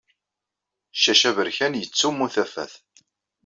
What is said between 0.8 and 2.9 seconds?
Ccac aberkan yettsummu tafat.